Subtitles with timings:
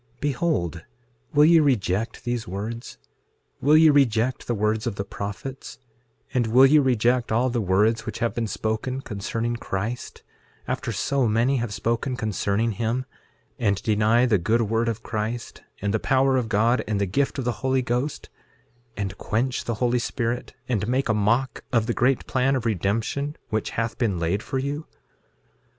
[0.15, 0.83] 6:8 Behold,
[1.31, 2.97] will ye reject these words?
[3.61, 5.77] Will ye reject the words of the prophets;
[6.33, 10.23] and will ye reject all the words which have been spoken concerning Christ,
[10.67, 13.05] after so many have spoken concerning him;
[13.59, 17.37] and deny the good word of Christ, and the power of God, and the gift
[17.37, 18.27] of the Holy Ghost,
[18.97, 23.35] and quench the Holy Spirit, and make a mock of the great plan of redemption,
[23.49, 24.87] which hath been laid for you?